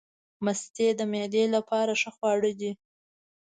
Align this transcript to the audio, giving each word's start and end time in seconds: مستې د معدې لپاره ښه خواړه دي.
مستې 0.43 0.87
د 0.99 1.01
معدې 1.11 1.43
لپاره 1.55 1.91
ښه 2.01 2.09
خواړه 2.15 2.51
دي. 2.59 2.71